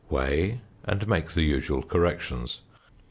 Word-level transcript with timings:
Weigh 0.09 0.61
and 0.83 1.07
make 1.07 1.29
the 1.33 1.43
usual 1.43 1.83
corrections. 1.83 2.61